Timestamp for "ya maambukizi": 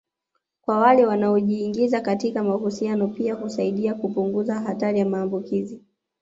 4.99-5.81